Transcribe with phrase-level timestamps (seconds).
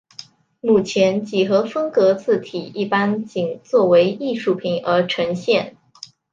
[0.61, 5.77] 目前几何风格字体一般仅作为艺术品而呈现。